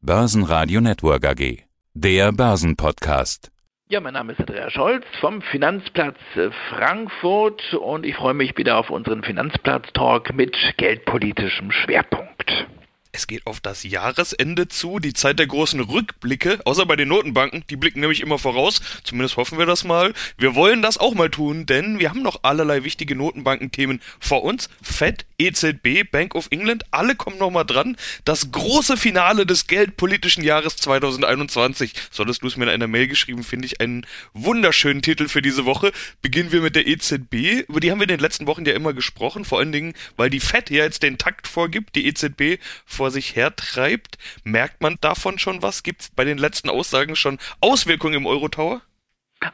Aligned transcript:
Börsenradio 0.00 0.80
Network 0.80 1.26
AG. 1.26 1.64
Der 1.92 2.30
Börsenpodcast. 2.30 3.50
Ja, 3.88 4.00
mein 4.00 4.14
Name 4.14 4.32
ist 4.32 4.38
Andreas 4.38 4.72
Scholz 4.72 5.04
vom 5.20 5.42
Finanzplatz 5.42 6.16
äh, 6.36 6.50
Frankfurt 6.70 7.74
und 7.74 8.06
ich 8.06 8.14
freue 8.14 8.32
mich 8.32 8.56
wieder 8.56 8.76
auf 8.78 8.90
unseren 8.90 9.24
Finanzplatz-Talk 9.24 10.32
mit 10.34 10.56
geldpolitischem 10.76 11.72
Schwerpunkt. 11.72 12.68
Es 13.10 13.26
geht 13.26 13.44
auf 13.44 13.58
das 13.58 13.82
Jahresende 13.82 14.68
zu, 14.68 15.00
die 15.00 15.14
Zeit 15.14 15.40
der 15.40 15.48
großen 15.48 15.80
Rückblicke, 15.80 16.60
außer 16.64 16.86
bei 16.86 16.94
den 16.94 17.08
Notenbanken, 17.08 17.64
die 17.68 17.76
blicken 17.76 17.98
nämlich 17.98 18.20
immer 18.20 18.38
voraus, 18.38 18.80
zumindest 19.02 19.36
hoffen 19.36 19.58
wir 19.58 19.66
das 19.66 19.82
mal. 19.82 20.14
Wir 20.36 20.54
wollen 20.54 20.80
das 20.80 20.98
auch 20.98 21.14
mal 21.14 21.28
tun, 21.28 21.66
denn 21.66 21.98
wir 21.98 22.10
haben 22.10 22.22
noch 22.22 22.44
allerlei 22.44 22.84
wichtige 22.84 23.16
Notenbankenthemen 23.16 24.00
vor 24.20 24.44
uns. 24.44 24.70
Fed, 24.80 25.26
EZB, 25.38 26.10
Bank 26.10 26.34
of 26.34 26.48
England, 26.50 26.84
alle 26.90 27.14
kommen 27.14 27.38
nochmal 27.38 27.64
dran. 27.64 27.96
Das 28.24 28.50
große 28.50 28.96
Finale 28.96 29.46
des 29.46 29.66
geldpolitischen 29.68 30.42
Jahres 30.42 30.76
2021. 30.76 31.94
Solltest 32.10 32.42
du 32.42 32.48
es 32.48 32.56
mir 32.56 32.64
in 32.64 32.70
einer 32.70 32.88
Mail 32.88 33.06
geschrieben, 33.06 33.44
finde 33.44 33.66
ich 33.66 33.80
einen 33.80 34.04
wunderschönen 34.34 35.00
Titel 35.00 35.28
für 35.28 35.40
diese 35.40 35.64
Woche. 35.64 35.92
Beginnen 36.22 36.52
wir 36.52 36.60
mit 36.60 36.76
der 36.76 36.86
EZB. 36.86 37.68
Über 37.68 37.80
die 37.80 37.90
haben 37.90 37.98
wir 37.98 38.04
in 38.04 38.08
den 38.08 38.20
letzten 38.20 38.46
Wochen 38.46 38.64
ja 38.64 38.74
immer 38.74 38.92
gesprochen, 38.92 39.44
vor 39.44 39.60
allen 39.60 39.72
Dingen, 39.72 39.94
weil 40.16 40.28
die 40.28 40.40
Fed 40.40 40.70
ja 40.70 40.84
jetzt 40.84 41.02
den 41.02 41.18
Takt 41.18 41.46
vorgibt, 41.46 41.94
die 41.94 42.06
EZB 42.06 42.60
vor 42.84 43.10
sich 43.10 43.36
hertreibt. 43.36 44.18
Merkt 44.42 44.80
man 44.82 44.98
davon 45.00 45.38
schon 45.38 45.62
was? 45.62 45.82
Gibt 45.82 46.02
es 46.02 46.08
bei 46.10 46.24
den 46.24 46.38
letzten 46.38 46.68
Aussagen 46.68 47.14
schon 47.14 47.38
Auswirkungen 47.60 48.14
im 48.14 48.26
Eurotower? 48.26 48.82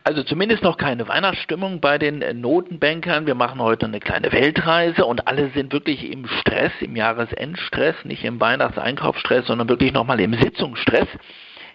Also 0.03 0.23
zumindest 0.23 0.63
noch 0.63 0.77
keine 0.77 1.07
Weihnachtsstimmung 1.07 1.81
bei 1.81 1.99
den 1.99 2.41
Notenbankern. 2.41 3.27
Wir 3.27 3.35
machen 3.35 3.61
heute 3.61 3.87
eine 3.87 4.01
kleine 4.01 4.33
Weltreise 4.33 5.05
und 5.05 5.29
alle 5.29 5.51
sind 5.51 5.73
wirklich 5.73 6.11
im 6.11 6.27
Stress, 6.27 6.73
im 6.81 6.97
Jahresendstress, 6.97 7.95
nicht 8.05 8.25
im 8.25 8.41
Weihnachtseinkaufsstress, 8.41 9.47
sondern 9.47 9.69
wirklich 9.69 9.93
nochmal 9.93 10.21
im 10.21 10.35
Sitzungsstress. 10.35 11.09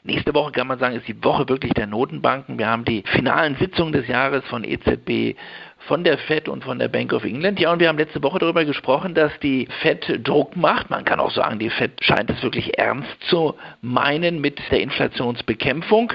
Nächste 0.03 0.33
Woche 0.33 0.51
kann 0.51 0.67
man 0.67 0.79
sagen, 0.79 0.95
ist 0.95 1.07
die 1.07 1.23
Woche 1.23 1.49
wirklich 1.49 1.73
der 1.73 1.85
Notenbanken. 1.85 2.57
Wir 2.57 2.67
haben 2.67 2.85
die 2.85 3.03
finalen 3.05 3.57
Sitzungen 3.57 3.91
des 3.91 4.07
Jahres 4.07 4.45
von 4.45 4.63
EZB, 4.63 5.35
von 5.87 6.03
der 6.03 6.17
Fed 6.17 6.49
und 6.49 6.63
von 6.63 6.79
der 6.79 6.87
Bank 6.87 7.13
of 7.13 7.23
England. 7.23 7.59
Ja, 7.59 7.71
und 7.71 7.79
wir 7.79 7.87
haben 7.87 7.97
letzte 7.97 8.21
Woche 8.21 8.39
darüber 8.39 8.65
gesprochen, 8.65 9.13
dass 9.13 9.31
die 9.39 9.67
Fed 9.81 10.27
Druck 10.27 10.55
macht. 10.55 10.89
Man 10.89 11.05
kann 11.05 11.19
auch 11.19 11.31
sagen, 11.31 11.59
die 11.59 11.69
Fed 11.69 12.03
scheint 12.03 12.29
es 12.29 12.43
wirklich 12.43 12.77
ernst 12.77 13.09
zu 13.29 13.55
meinen 13.81 14.41
mit 14.41 14.59
der 14.71 14.81
Inflationsbekämpfung. 14.81 16.13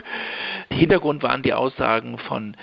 Hintergrund 0.70 1.22
waren 1.22 1.42
die 1.42 1.54
Aussagen 1.54 2.18
von 2.18 2.56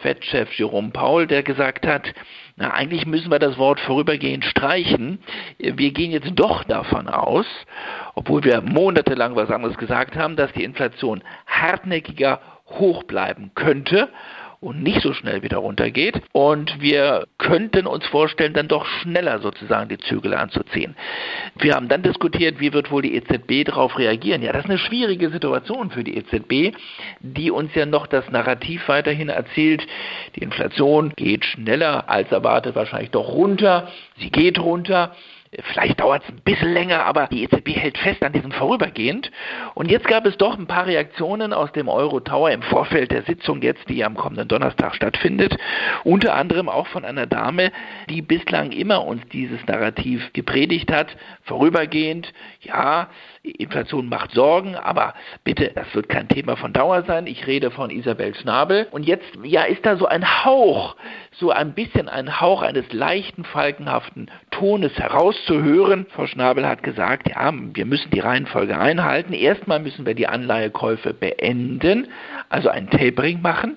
Fed-Chef 0.00 0.52
Jerome 0.54 0.90
Paul, 0.90 1.26
der 1.26 1.42
gesagt 1.42 1.86
hat, 1.86 2.12
na, 2.56 2.70
eigentlich 2.70 3.06
müssen 3.06 3.30
wir 3.30 3.38
das 3.38 3.58
Wort 3.58 3.80
vorübergehend 3.80 4.44
streichen. 4.44 5.18
Wir 5.58 5.90
gehen 5.90 6.12
jetzt 6.12 6.32
doch 6.34 6.64
davon 6.64 7.08
aus, 7.08 7.46
obwohl 8.14 8.44
wir 8.44 8.60
monatelang 8.60 9.36
was 9.36 9.50
anderes 9.50 9.76
gesagt 9.76 10.16
haben, 10.16 10.36
dass 10.36 10.52
die 10.52 10.64
Inflation 10.64 11.22
hartnäckiger 11.46 12.40
hoch 12.66 13.02
bleiben 13.02 13.50
könnte 13.54 14.08
und 14.62 14.82
nicht 14.82 15.02
so 15.02 15.12
schnell 15.12 15.42
wieder 15.42 15.58
runtergeht. 15.58 16.22
Und 16.32 16.80
wir 16.80 17.26
könnten 17.38 17.86
uns 17.86 18.06
vorstellen, 18.06 18.54
dann 18.54 18.68
doch 18.68 18.86
schneller 18.86 19.40
sozusagen 19.40 19.88
die 19.88 19.98
Zügel 19.98 20.34
anzuziehen. 20.34 20.94
Wir 21.58 21.74
haben 21.74 21.88
dann 21.88 22.02
diskutiert, 22.02 22.60
wie 22.60 22.72
wird 22.72 22.90
wohl 22.90 23.02
die 23.02 23.16
EZB 23.16 23.64
darauf 23.66 23.98
reagieren. 23.98 24.40
Ja, 24.40 24.52
das 24.52 24.64
ist 24.64 24.70
eine 24.70 24.78
schwierige 24.78 25.30
Situation 25.30 25.90
für 25.90 26.04
die 26.04 26.16
EZB, 26.16 26.76
die 27.20 27.50
uns 27.50 27.74
ja 27.74 27.86
noch 27.86 28.06
das 28.06 28.30
Narrativ 28.30 28.88
weiterhin 28.88 29.28
erzählt, 29.28 29.86
die 30.36 30.42
Inflation 30.42 31.12
geht 31.16 31.44
schneller 31.44 32.08
als 32.08 32.30
erwartet 32.30 32.76
wahrscheinlich 32.76 33.10
doch 33.10 33.28
runter. 33.28 33.88
Sie 34.18 34.30
geht 34.30 34.60
runter. 34.60 35.14
Vielleicht 35.60 36.00
dauert 36.00 36.22
es 36.24 36.30
ein 36.30 36.40
bisschen 36.40 36.72
länger, 36.72 37.04
aber 37.04 37.26
die 37.26 37.42
EZB 37.44 37.76
hält 37.76 37.98
fest 37.98 38.22
an 38.22 38.32
diesem 38.32 38.52
vorübergehend. 38.52 39.30
Und 39.74 39.90
jetzt 39.90 40.06
gab 40.06 40.24
es 40.24 40.38
doch 40.38 40.58
ein 40.58 40.66
paar 40.66 40.86
Reaktionen 40.86 41.52
aus 41.52 41.70
dem 41.72 41.88
Euro 41.88 42.20
Tower 42.20 42.50
im 42.50 42.62
Vorfeld 42.62 43.10
der 43.10 43.22
Sitzung 43.24 43.60
jetzt, 43.60 43.86
die 43.90 44.02
am 44.02 44.16
kommenden 44.16 44.48
Donnerstag 44.48 44.94
stattfindet. 44.94 45.58
Unter 46.04 46.36
anderem 46.36 46.70
auch 46.70 46.86
von 46.86 47.04
einer 47.04 47.26
Dame, 47.26 47.70
die 48.08 48.22
bislang 48.22 48.72
immer 48.72 49.04
uns 49.04 49.20
dieses 49.28 49.62
Narrativ 49.66 50.32
gepredigt 50.32 50.90
hat. 50.90 51.14
Vorübergehend, 51.42 52.32
ja, 52.62 53.10
Inflation 53.42 54.08
macht 54.08 54.30
Sorgen, 54.30 54.74
aber 54.76 55.12
bitte, 55.44 55.72
das 55.74 55.94
wird 55.94 56.08
kein 56.08 56.28
Thema 56.28 56.56
von 56.56 56.72
Dauer 56.72 57.02
sein. 57.02 57.26
Ich 57.26 57.46
rede 57.46 57.70
von 57.70 57.90
Isabel 57.90 58.34
Schnabel. 58.34 58.86
Und 58.90 59.04
jetzt, 59.04 59.26
ja, 59.42 59.64
ist 59.64 59.84
da 59.84 59.96
so 59.96 60.06
ein 60.06 60.44
Hauch, 60.46 60.96
so 61.32 61.50
ein 61.50 61.74
bisschen 61.74 62.08
ein 62.08 62.40
Hauch 62.40 62.62
eines 62.62 62.90
leichten, 62.92 63.44
falkenhaften 63.44 64.30
Tones 64.52 64.96
herauszuhören. 64.96 66.06
Frau 66.10 66.26
Schnabel 66.26 66.66
hat 66.68 66.84
gesagt, 66.84 67.28
ja, 67.28 67.52
wir 67.52 67.84
müssen 67.84 68.10
die 68.10 68.20
Reihenfolge 68.20 68.78
einhalten. 68.78 69.32
Erstmal 69.32 69.80
müssen 69.80 70.06
wir 70.06 70.14
die 70.14 70.28
Anleihekäufe 70.28 71.12
beenden, 71.12 72.06
also 72.48 72.68
ein 72.68 72.88
Tapering 72.88 73.42
machen. 73.42 73.76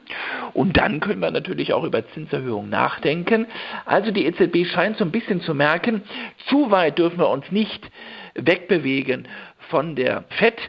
Und 0.54 0.78
dann 0.78 1.00
können 1.00 1.22
wir 1.22 1.32
natürlich 1.32 1.74
auch 1.74 1.84
über 1.84 2.08
Zinserhöhungen 2.10 2.70
nachdenken. 2.70 3.48
Also 3.86 4.12
die 4.12 4.26
EZB 4.26 4.68
scheint 4.72 4.98
so 4.98 5.06
ein 5.06 5.12
bisschen 5.12 5.42
zu 5.42 5.56
merken, 5.56 6.04
zu 6.48 6.70
weit 6.70 7.00
dürfen 7.00 7.18
wir 7.18 7.30
uns 7.30 7.52
nicht 7.52 7.90
wegbewegen 8.36 9.28
von 9.70 9.96
der 9.96 10.24
Fett. 10.30 10.60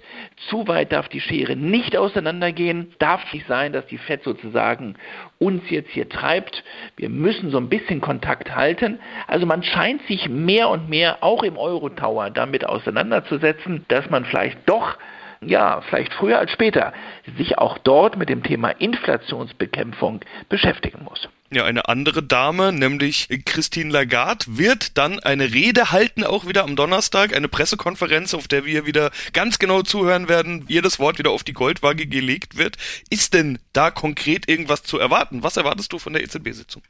Zu 0.49 0.69
weit 0.69 0.93
darf 0.93 1.09
die 1.09 1.21
Schere 1.21 1.57
nicht 1.57 1.97
auseinandergehen. 1.97 2.95
Darf 2.99 3.23
nicht 3.25 3.47
sein, 3.47 3.73
dass 3.73 3.87
die 3.87 3.99
Fett 3.99 4.23
sozusagen 4.25 4.97
uns 5.39 5.69
jetzt 5.71 5.91
hier 5.91 6.09
treibt. 6.09 6.65
Wir 6.97 7.09
müssen 7.09 7.51
so 7.51 7.59
ein 7.59 7.69
bisschen 7.69 8.01
Kontakt 8.01 8.55
halten. 8.55 8.99
Also 9.27 9.47
man 9.47 9.63
scheint 9.63 10.03
sich 10.07 10.29
mehr 10.29 10.69
und 10.69 10.89
mehr 10.89 11.23
auch 11.23 11.43
im 11.43 11.57
Euro-Tower 11.57 12.31
damit 12.31 12.67
auseinanderzusetzen, 12.67 13.85
dass 13.89 14.09
man 14.11 14.25
vielleicht 14.25 14.59
doch 14.69 14.97
ja, 15.41 15.81
vielleicht 15.89 16.13
früher 16.15 16.39
als 16.39 16.51
später, 16.53 16.93
sich 17.37 17.59
auch 17.59 17.79
dort 17.79 18.17
mit 18.17 18.29
dem 18.29 18.43
Thema 18.43 18.71
Inflationsbekämpfung 18.71 20.21
beschäftigen 20.49 21.05
muss. 21.05 21.29
Ja, 21.53 21.65
eine 21.65 21.89
andere 21.89 22.25
Dame, 22.25 22.73
nämlich 22.73 23.29
Christine 23.45 23.93
Lagarde, 23.93 24.45
wird 24.49 24.99
dann 24.99 25.21
eine 25.21 25.53
Rede 25.53 25.93
halten, 25.93 26.25
auch 26.25 26.47
wieder 26.49 26.65
am 26.65 26.75
Donnerstag, 26.75 27.37
eine 27.37 27.47
Pressekonferenz, 27.47 28.35
auf 28.35 28.49
der 28.49 28.65
wir 28.65 28.85
wieder 28.85 29.13
ganz 29.33 29.61
genau 29.61 29.83
zuhören 29.83 30.29
werden, 30.29 30.65
jedes 30.67 30.99
Wort 30.99 31.19
wieder 31.21 31.31
auf 31.31 31.45
die 31.45 31.53
Goldwaage 31.53 32.07
gelegt 32.07 32.57
wird. 32.57 32.77
Ist 33.11 33.33
denn 33.33 33.61
da 33.73 33.93
konkret 33.93 34.49
irgendwas 34.49 34.83
zu 34.83 34.99
erwarten? 34.99 35.45
Was 35.45 35.57
erwartest 35.57 35.93
du 35.93 36.01
von 36.01 36.15
der 36.15 36.25
EZB-Sitzung? 36.25 36.83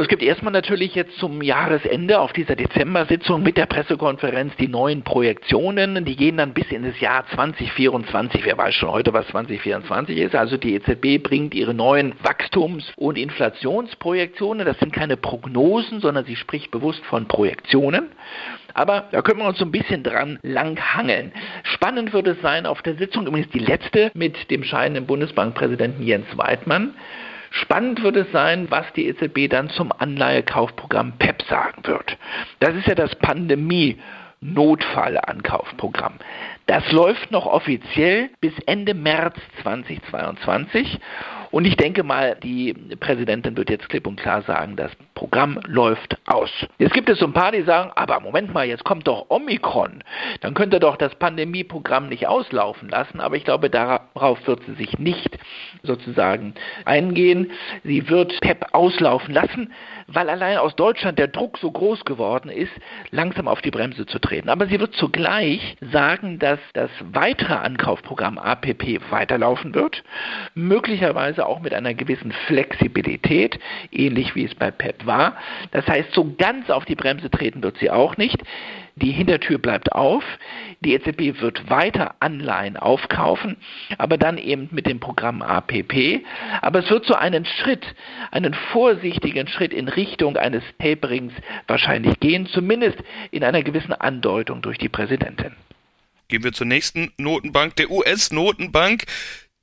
Es 0.00 0.08
gibt 0.08 0.22
erstmal 0.22 0.52
natürlich 0.52 0.94
jetzt 0.94 1.18
zum 1.18 1.42
Jahresende 1.42 2.18
auf 2.20 2.32
dieser 2.32 2.56
Dezember-Sitzung 2.56 3.42
mit 3.42 3.58
der 3.58 3.66
Pressekonferenz 3.66 4.56
die 4.56 4.68
neuen 4.68 5.02
Projektionen. 5.02 6.06
Die 6.06 6.16
gehen 6.16 6.38
dann 6.38 6.54
bis 6.54 6.70
in 6.70 6.84
das 6.84 6.98
Jahr 6.98 7.26
2024. 7.26 8.42
Wer 8.44 8.56
weiß 8.56 8.74
schon 8.74 8.90
heute, 8.90 9.12
was 9.12 9.26
2024 9.28 10.16
ist. 10.16 10.34
Also 10.34 10.56
die 10.56 10.74
EZB 10.74 11.22
bringt 11.22 11.54
ihre 11.54 11.74
neuen 11.74 12.14
Wachstums- 12.22 12.90
und 12.96 13.18
Inflationsprojektionen. 13.18 14.64
Das 14.64 14.78
sind 14.78 14.94
keine 14.94 15.18
Prognosen, 15.18 16.00
sondern 16.00 16.24
sie 16.24 16.36
spricht 16.36 16.70
bewusst 16.70 17.04
von 17.04 17.28
Projektionen. 17.28 18.08
Aber 18.72 19.08
da 19.12 19.20
können 19.20 19.40
wir 19.40 19.46
uns 19.46 19.58
so 19.58 19.66
ein 19.66 19.72
bisschen 19.72 20.02
dran 20.02 20.38
langhangeln. 20.42 21.32
Spannend 21.64 22.14
wird 22.14 22.28
es 22.28 22.40
sein 22.40 22.64
auf 22.64 22.80
der 22.80 22.94
Sitzung, 22.94 23.26
übrigens 23.26 23.50
die 23.50 23.58
letzte 23.58 24.10
mit 24.14 24.50
dem 24.50 24.64
scheidenden 24.64 25.06
Bundesbankpräsidenten 25.06 26.02
Jens 26.02 26.26
Weidmann. 26.36 26.94
Spannend 27.52 28.02
wird 28.02 28.16
es 28.16 28.32
sein, 28.32 28.70
was 28.70 28.90
die 28.94 29.06
EZB 29.08 29.50
dann 29.50 29.68
zum 29.68 29.92
Anleihekaufprogramm 29.92 31.18
PEP 31.18 31.42
sagen 31.42 31.82
wird. 31.84 32.16
Das 32.60 32.74
ist 32.74 32.86
ja 32.86 32.94
das 32.94 33.14
Pandemie 33.16 33.98
Notfallankaufprogramm. 34.40 36.14
Das 36.66 36.90
läuft 36.90 37.30
noch 37.30 37.46
offiziell 37.46 38.30
bis 38.40 38.52
Ende 38.66 38.94
März 38.94 39.36
2022 39.62 40.98
und 41.52 41.66
ich 41.66 41.76
denke 41.76 42.02
mal, 42.02 42.36
die 42.42 42.72
Präsidentin 42.98 43.58
wird 43.58 43.68
jetzt 43.68 43.90
klipp 43.90 44.06
und 44.06 44.18
klar 44.18 44.40
sagen, 44.42 44.74
das 44.74 44.90
Programm 45.14 45.60
läuft 45.66 46.16
aus. 46.26 46.50
Jetzt 46.78 46.94
gibt 46.94 47.10
es 47.10 47.18
so 47.18 47.26
ein 47.26 47.34
paar, 47.34 47.52
die 47.52 47.60
sagen, 47.60 47.90
aber 47.94 48.20
Moment 48.20 48.54
mal, 48.54 48.66
jetzt 48.66 48.84
kommt 48.84 49.06
doch 49.06 49.26
Omikron. 49.28 50.02
Dann 50.40 50.54
könnte 50.54 50.80
doch 50.80 50.96
das 50.96 51.14
Pandemieprogramm 51.16 52.08
nicht 52.08 52.26
auslaufen 52.26 52.88
lassen. 52.88 53.20
Aber 53.20 53.36
ich 53.36 53.44
glaube, 53.44 53.68
darauf 53.68 54.44
wird 54.46 54.62
sie 54.64 54.74
sich 54.76 54.98
nicht 54.98 55.38
sozusagen 55.82 56.54
eingehen. 56.84 57.50
Sie 57.84 58.08
wird 58.08 58.40
PEP 58.40 58.66
auslaufen 58.72 59.34
lassen, 59.34 59.72
weil 60.06 60.28
allein 60.28 60.58
aus 60.58 60.76
Deutschland 60.76 61.18
der 61.18 61.28
Druck 61.28 61.58
so 61.58 61.70
groß 61.70 62.04
geworden 62.04 62.48
ist, 62.48 62.72
langsam 63.10 63.48
auf 63.48 63.60
die 63.62 63.70
Bremse 63.70 64.06
zu 64.06 64.18
treten. 64.18 64.48
Aber 64.48 64.66
sie 64.66 64.80
wird 64.80 64.94
zugleich 64.94 65.76
sagen, 65.92 66.38
dass 66.38 66.58
das 66.74 66.90
weitere 67.12 67.54
Ankaufprogramm 67.54 68.38
APP 68.38 69.00
weiterlaufen 69.10 69.74
wird, 69.74 70.02
möglicherweise 70.54 71.46
auch 71.46 71.60
mit 71.60 71.74
einer 71.74 71.94
gewissen 71.94 72.32
Flexibilität, 72.46 73.58
ähnlich 73.90 74.34
wie 74.34 74.44
es 74.44 74.54
bei 74.54 74.70
PEP 74.70 75.06
war. 75.06 75.36
Das 75.70 75.86
heißt, 75.86 76.12
so 76.12 76.34
ganz 76.36 76.70
auf 76.70 76.84
die 76.84 76.96
Bremse 76.96 77.30
treten 77.30 77.62
wird 77.62 77.78
sie 77.78 77.90
auch 77.90 78.16
nicht. 78.16 78.42
Die 78.96 79.12
Hintertür 79.12 79.58
bleibt 79.58 79.92
auf. 79.92 80.22
Die 80.80 80.92
EZB 80.92 81.40
wird 81.40 81.70
weiter 81.70 82.16
Anleihen 82.20 82.76
aufkaufen, 82.76 83.56
aber 83.98 84.18
dann 84.18 84.36
eben 84.36 84.68
mit 84.70 84.86
dem 84.86 85.00
Programm 85.00 85.42
APP. 85.42 86.24
Aber 86.60 86.80
es 86.80 86.90
wird 86.90 87.06
so 87.06 87.14
einen 87.14 87.46
Schritt, 87.46 87.86
einen 88.30 88.54
vorsichtigen 88.72 89.48
Schritt 89.48 89.72
in 89.72 89.88
Richtung 89.88 90.36
eines 90.36 90.62
Taperings 90.78 91.32
wahrscheinlich 91.66 92.20
gehen, 92.20 92.46
zumindest 92.46 92.98
in 93.30 93.44
einer 93.44 93.62
gewissen 93.62 93.92
Andeutung 93.92 94.60
durch 94.60 94.78
die 94.78 94.88
Präsidentin. 94.88 95.54
Gehen 96.28 96.44
wir 96.44 96.52
zur 96.52 96.66
nächsten 96.66 97.12
Notenbank, 97.18 97.76
der 97.76 97.90
US-Notenbank. 97.90 99.04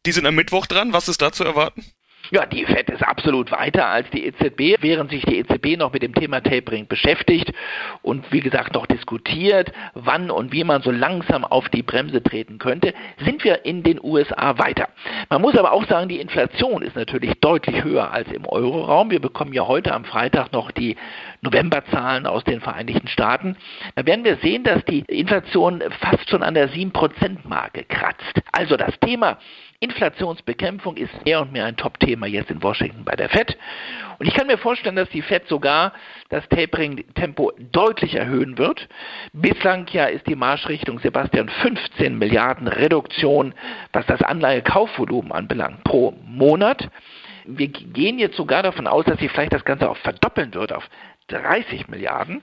Die 0.05 0.11
sind 0.11 0.25
am 0.25 0.35
Mittwoch 0.35 0.65
dran. 0.65 0.93
Was 0.93 1.07
ist 1.07 1.21
da 1.21 1.31
zu 1.31 1.43
erwarten? 1.43 1.83
Ja, 2.31 2.45
die 2.45 2.63
FED 2.63 2.91
ist 2.91 3.03
absolut 3.03 3.51
weiter 3.51 3.87
als 3.87 4.07
die 4.11 4.25
EZB, 4.27 4.81
während 4.81 5.09
sich 5.09 5.25
die 5.25 5.39
EZB 5.39 5.77
noch 5.77 5.91
mit 5.91 6.03
dem 6.03 6.13
Thema 6.13 6.41
Tapering 6.41 6.87
beschäftigt 6.87 7.51
und 8.03 8.31
wie 8.31 8.39
gesagt 8.39 8.75
noch 8.75 8.85
diskutiert, 8.85 9.71
wann 9.95 10.29
und 10.29 10.51
wie 10.51 10.63
man 10.63 10.83
so 10.83 10.91
langsam 10.91 11.43
auf 11.43 11.69
die 11.69 11.81
Bremse 11.81 12.21
treten 12.21 12.59
könnte, 12.59 12.93
sind 13.25 13.43
wir 13.43 13.65
in 13.65 13.81
den 13.81 13.99
USA 13.99 14.59
weiter. 14.59 14.89
Man 15.29 15.41
muss 15.41 15.57
aber 15.57 15.71
auch 15.71 15.87
sagen, 15.87 16.07
die 16.07 16.19
Inflation 16.19 16.83
ist 16.83 16.95
natürlich 16.95 17.33
deutlich 17.39 17.83
höher 17.83 18.11
als 18.11 18.31
im 18.31 18.45
Euroraum. 18.45 19.09
Wir 19.09 19.21
bekommen 19.21 19.53
ja 19.53 19.67
heute 19.67 19.91
am 19.91 20.05
Freitag 20.05 20.51
noch 20.51 20.69
die 20.69 20.97
Novemberzahlen 21.41 22.27
aus 22.27 22.43
den 22.43 22.61
Vereinigten 22.61 23.07
Staaten. 23.07 23.57
Da 23.95 24.05
werden 24.05 24.23
wir 24.23 24.37
sehen, 24.37 24.63
dass 24.63 24.85
die 24.85 24.99
Inflation 25.07 25.81
fast 25.99 26.29
schon 26.29 26.43
an 26.43 26.53
der 26.53 26.69
7%-Marke 26.69 27.85
kratzt. 27.85 28.41
Also 28.51 28.77
das 28.77 28.99
Thema 28.99 29.39
Inflationsbekämpfung 29.81 30.97
ist 30.97 31.23
mehr 31.23 31.41
und 31.41 31.53
mehr 31.53 31.63
ein 31.63 31.77
Top-Thema 31.77 32.27
jetzt 32.27 32.51
in 32.51 32.61
Washington 32.61 33.05
bei 33.05 33.15
der 33.15 33.29
Fed. 33.29 33.57
Und 34.17 34.27
ich 34.27 34.33
kann 34.33 34.47
mir 34.47 34.57
vorstellen, 34.57 34.97
dass 34.97 35.07
die 35.09 35.21
Fed 35.21 35.47
sogar 35.47 35.93
das 36.27 36.47
Tapering-Tempo 36.49 37.53
deutlich 37.71 38.15
erhöhen 38.15 38.57
wird. 38.57 38.89
Bislang 39.31 39.87
ja 39.91 40.07
ist 40.07 40.27
die 40.27 40.35
Marschrichtung, 40.35 40.99
Sebastian, 40.99 41.47
15 41.47 42.17
Milliarden 42.17 42.67
Reduktion, 42.67 43.53
was 43.93 44.05
das 44.05 44.21
Anleihekaufvolumen 44.21 45.31
anbelangt, 45.31 45.85
pro 45.85 46.13
Monat. 46.25 46.89
Wir 47.45 47.69
gehen 47.69 48.19
jetzt 48.19 48.35
sogar 48.35 48.63
davon 48.63 48.85
aus, 48.85 49.05
dass 49.05 49.17
sie 49.19 49.29
vielleicht 49.29 49.53
das 49.53 49.63
Ganze 49.63 49.89
auch 49.89 49.97
verdoppeln 49.97 50.53
wird 50.53 50.73
auf 50.73 50.89
30 51.29 51.87
Milliarden. 51.87 52.41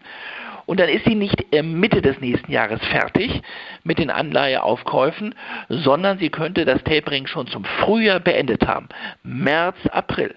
Und 0.67 0.81
dann 0.81 0.89
ist 0.89 1.05
sie 1.05 1.15
nicht 1.15 1.47
Mitte 1.63 2.03
des 2.03 2.21
nächsten 2.21 2.51
Jahres 2.53 2.85
fertig 2.87 3.41
mit 3.85 3.99
den 3.99 4.11
Anleiheaufkäufen, 4.11 5.35
sondern 5.69 6.19
sie 6.19 6.29
könnte 6.29 6.65
das 6.65 6.83
Tapering 6.85 7.27
schon 7.27 7.47
zum 7.47 7.65
Frühjahr 7.65 8.21
beendet 8.21 8.67
haben. 8.67 8.89
März, 9.23 9.77
April. 9.91 10.35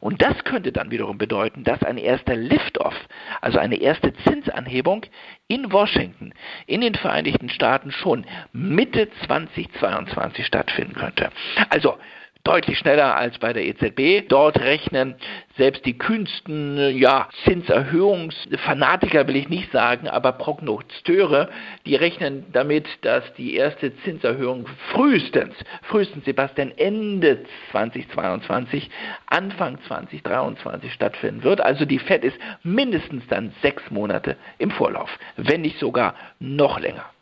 Und 0.00 0.20
das 0.20 0.44
könnte 0.44 0.70
dann 0.70 0.90
wiederum 0.90 1.16
bedeuten, 1.16 1.64
dass 1.64 1.82
ein 1.82 1.96
erster 1.96 2.36
Lift-Off, 2.36 2.94
also 3.40 3.58
eine 3.58 3.76
erste 3.76 4.12
Zinsanhebung 4.12 5.06
in 5.48 5.72
Washington, 5.72 6.34
in 6.66 6.82
den 6.82 6.94
Vereinigten 6.94 7.48
Staaten 7.48 7.90
schon 7.90 8.26
Mitte 8.52 9.08
2022 9.26 10.44
stattfinden 10.44 10.94
könnte. 10.94 11.30
Also 11.70 11.96
deutlich 12.44 12.78
schneller 12.78 13.16
als 13.16 13.38
bei 13.38 13.54
der 13.54 13.64
EZB. 13.64 14.28
Dort 14.28 14.60
rechnen 14.60 15.14
selbst 15.56 15.86
die 15.86 15.96
kühnsten 15.96 16.96
ja, 16.96 17.28
Zinserhöhungsfanatiker 17.44 19.26
will 19.26 19.36
ich 19.36 19.48
nicht 19.48 19.72
sagen, 19.72 20.08
aber 20.08 20.32
Prognosteure, 20.32 21.48
die 21.86 21.96
rechnen 21.96 22.44
damit, 22.52 22.86
dass 23.02 23.24
die 23.34 23.54
erste 23.54 23.96
Zinserhöhung 23.98 24.66
frühestens, 24.92 25.54
frühestens 25.82 26.24
Sebastian 26.26 26.72
Ende 26.76 27.44
2022, 27.70 28.90
Anfang 29.26 29.78
2023 29.86 30.92
stattfinden 30.92 31.42
wird. 31.44 31.62
Also 31.62 31.86
die 31.86 31.98
Fed 31.98 32.24
ist 32.24 32.36
mindestens 32.62 33.26
dann 33.28 33.52
sechs 33.62 33.90
Monate 33.90 34.36
im 34.58 34.70
Vorlauf, 34.70 35.10
wenn 35.36 35.62
nicht 35.62 35.78
sogar 35.78 36.14
noch 36.40 36.78
länger. 36.78 37.13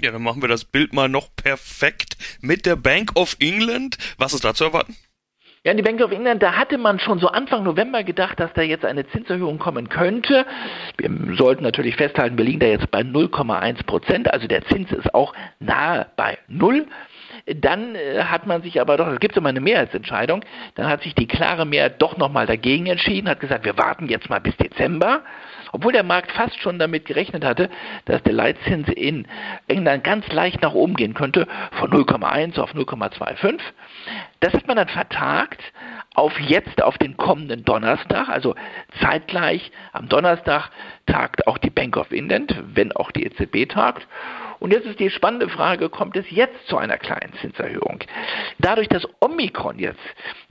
Ja, 0.00 0.10
dann 0.10 0.22
machen 0.22 0.40
wir 0.40 0.48
das 0.48 0.64
Bild 0.64 0.94
mal 0.94 1.08
noch 1.08 1.28
perfekt 1.36 2.16
mit 2.40 2.64
der 2.64 2.76
Bank 2.76 3.12
of 3.14 3.36
England. 3.40 3.98
Was 4.16 4.32
ist 4.32 4.44
da 4.44 4.54
zu 4.54 4.64
erwarten? 4.64 4.96
Ja, 5.64 5.74
die 5.74 5.82
Bank 5.82 6.00
of 6.00 6.10
England, 6.10 6.42
da 6.42 6.54
hatte 6.56 6.76
man 6.76 6.98
schon 6.98 7.20
so 7.20 7.28
Anfang 7.28 7.62
November 7.62 8.02
gedacht, 8.02 8.40
dass 8.40 8.52
da 8.54 8.62
jetzt 8.62 8.84
eine 8.84 9.06
Zinserhöhung 9.06 9.60
kommen 9.60 9.88
könnte. 9.88 10.44
Wir 10.96 11.36
sollten 11.36 11.62
natürlich 11.62 11.94
festhalten, 11.94 12.36
wir 12.36 12.44
liegen 12.44 12.58
da 12.58 12.66
jetzt 12.66 12.90
bei 12.90 13.02
0,1 13.02 13.84
Prozent, 13.84 14.32
also 14.32 14.48
der 14.48 14.64
Zins 14.64 14.90
ist 14.90 15.14
auch 15.14 15.34
nahe 15.60 16.06
bei 16.16 16.36
Null. 16.48 16.86
Dann 17.46 17.94
äh, 17.94 18.24
hat 18.24 18.46
man 18.46 18.62
sich 18.62 18.80
aber 18.80 18.96
doch, 18.96 19.06
es 19.06 19.20
gibt 19.20 19.36
immer 19.36 19.50
eine 19.50 19.60
Mehrheitsentscheidung, 19.60 20.44
dann 20.74 20.88
hat 20.88 21.02
sich 21.02 21.14
die 21.14 21.28
klare 21.28 21.64
Mehrheit 21.64 22.02
doch 22.02 22.16
nochmal 22.16 22.46
dagegen 22.46 22.86
entschieden, 22.86 23.28
hat 23.28 23.38
gesagt, 23.38 23.64
wir 23.64 23.78
warten 23.78 24.08
jetzt 24.08 24.28
mal 24.30 24.40
bis 24.40 24.56
Dezember, 24.56 25.22
obwohl 25.72 25.92
der 25.92 26.02
Markt 26.02 26.30
fast 26.32 26.60
schon 26.60 26.78
damit 26.78 27.06
gerechnet 27.06 27.44
hatte, 27.44 27.68
dass 28.04 28.22
der 28.22 28.34
Leitzins 28.34 28.88
in 28.88 29.26
England 29.68 30.04
ganz 30.04 30.26
leicht 30.28 30.62
nach 30.62 30.74
oben 30.74 30.94
gehen 30.94 31.14
könnte, 31.14 31.48
von 31.72 31.90
0,1 31.90 32.58
auf 32.60 32.74
0,25. 32.74 33.58
Das 34.40 34.52
hat 34.52 34.66
man 34.66 34.76
dann 34.76 34.88
vertagt 34.88 35.60
auf 36.14 36.38
jetzt, 36.40 36.82
auf 36.82 36.98
den 36.98 37.16
kommenden 37.16 37.64
Donnerstag, 37.64 38.28
also 38.28 38.54
zeitgleich 39.00 39.72
am 39.92 40.08
Donnerstag 40.08 40.70
tagt 41.06 41.46
auch 41.46 41.58
die 41.58 41.70
Bank 41.70 41.96
of 41.96 42.12
England, 42.12 42.54
wenn 42.74 42.92
auch 42.92 43.10
die 43.10 43.24
EZB 43.24 43.68
tagt. 43.68 44.06
Und 44.62 44.72
jetzt 44.72 44.86
ist 44.86 45.00
die 45.00 45.10
spannende 45.10 45.48
Frage, 45.48 45.88
kommt 45.88 46.16
es 46.16 46.24
jetzt 46.30 46.68
zu 46.68 46.78
einer 46.78 46.96
kleinen 46.96 47.32
Zinserhöhung? 47.40 47.98
Dadurch, 48.60 48.86
dass 48.86 49.08
Omikron 49.18 49.80
jetzt 49.80 49.98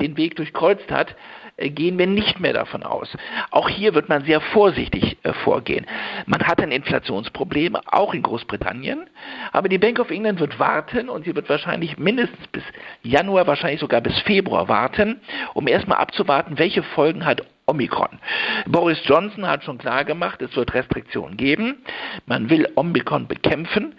den 0.02 0.18
Weg 0.18 0.36
durchkreuzt 0.36 0.92
hat, 0.92 1.16
äh, 1.56 1.70
gehen 1.70 1.98
wir 1.98 2.08
nicht 2.08 2.38
mehr 2.42 2.52
davon 2.52 2.84
aus. 2.84 3.08
Auch 3.52 3.70
hier 3.70 3.96
wird 3.96 4.10
man 4.10 4.26
sehr 4.26 4.42
vorsichtig 4.42 5.18
äh, 5.24 5.32
vorgehen. 5.32 5.86
Man 6.26 6.46
hat 6.46 6.60
ein 6.60 6.74
Inflationsproblem, 6.74 7.78
auch 7.86 8.14
in 8.14 8.22
Großbritannien, 8.22 9.10
aber 9.54 9.70
die 9.70 9.78
Bank 9.78 9.98
of 9.98 10.12
England 10.12 10.42
wird 10.42 10.60
warten 10.60 11.08
und 11.08 11.24
sie 11.24 11.34
wird 11.34 11.48
wahrscheinlich 11.48 11.98
mindestens 11.98 12.48
bis 12.48 12.64
Januar, 13.04 13.48
wahrscheinlich 13.48 13.80
sogar 13.80 14.02
bis 14.02 14.20
Februar 14.24 14.68
warten, 14.68 15.22
um 15.54 15.70
erstmal 15.70 16.00
abzuwarten, 16.00 16.60
welche 16.60 16.84
Folgen 16.84 17.26
hat 17.26 17.44
Omikron. 17.66 18.20
Boris 18.66 19.00
Johnson 19.06 19.48
hat 19.48 19.64
schon 19.64 19.78
klar 19.78 20.04
gemacht, 20.04 20.42
es 20.42 20.56
wird 20.56 20.74
Restriktionen 20.74 21.38
geben. 21.38 21.78
Man 22.26 22.50
will 22.50 22.68
Omikron 22.76 23.28
bekämpfen. 23.28 23.96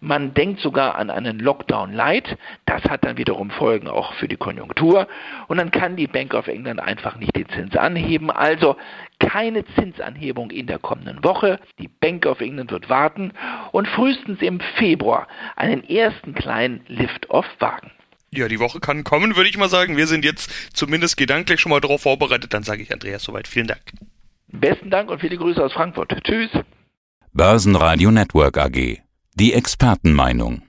Man 0.00 0.34
denkt 0.34 0.60
sogar 0.60 0.96
an 0.96 1.10
einen 1.10 1.38
Lockdown 1.38 1.92
Light. 1.92 2.36
Das 2.66 2.82
hat 2.84 3.04
dann 3.04 3.16
wiederum 3.16 3.50
Folgen 3.50 3.88
auch 3.88 4.12
für 4.14 4.28
die 4.28 4.36
Konjunktur. 4.36 5.06
Und 5.48 5.58
dann 5.58 5.70
kann 5.70 5.96
die 5.96 6.06
Bank 6.06 6.34
of 6.34 6.48
England 6.48 6.80
einfach 6.80 7.16
nicht 7.16 7.34
den 7.36 7.48
Zins 7.48 7.76
anheben. 7.76 8.30
Also 8.30 8.76
keine 9.18 9.64
Zinsanhebung 9.64 10.50
in 10.50 10.66
der 10.66 10.78
kommenden 10.78 11.22
Woche. 11.24 11.60
Die 11.78 11.88
Bank 11.88 12.26
of 12.26 12.40
England 12.40 12.72
wird 12.72 12.90
warten 12.90 13.32
und 13.72 13.88
frühestens 13.88 14.42
im 14.42 14.60
Februar 14.76 15.28
einen 15.56 15.88
ersten 15.88 16.34
kleinen 16.34 16.84
Lift-Off 16.88 17.46
wagen. 17.58 17.90
Ja, 18.36 18.48
die 18.48 18.58
Woche 18.58 18.80
kann 18.80 19.04
kommen, 19.04 19.36
würde 19.36 19.48
ich 19.48 19.56
mal 19.56 19.68
sagen. 19.68 19.96
Wir 19.96 20.06
sind 20.06 20.24
jetzt 20.24 20.50
zumindest 20.74 21.16
gedanklich 21.16 21.60
schon 21.60 21.70
mal 21.70 21.80
darauf 21.80 22.02
vorbereitet. 22.02 22.52
Dann 22.54 22.62
sage 22.62 22.82
ich 22.82 22.92
Andreas 22.92 23.22
soweit. 23.22 23.48
Vielen 23.48 23.66
Dank. 23.66 23.82
Besten 24.48 24.90
Dank 24.90 25.10
und 25.10 25.20
viele 25.20 25.36
Grüße 25.36 25.62
aus 25.62 25.72
Frankfurt. 25.72 26.12
Tschüss. 26.24 26.50
Börsenradio 27.32 28.10
Network 28.10 28.58
AG. 28.58 28.98
Die 29.34 29.52
Expertenmeinung. 29.52 30.62